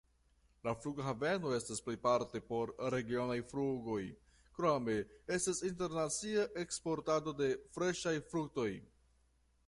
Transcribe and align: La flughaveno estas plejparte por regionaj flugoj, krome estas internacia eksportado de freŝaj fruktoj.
La 0.67 0.71
flughaveno 0.83 1.49
estas 1.55 1.81
plejparte 1.89 2.39
por 2.47 2.71
regionaj 2.93 3.35
flugoj, 3.51 3.99
krome 4.59 4.95
estas 5.37 5.61
internacia 5.69 6.47
eksportado 6.63 7.35
de 7.43 7.51
freŝaj 7.77 8.15
fruktoj. 8.33 8.69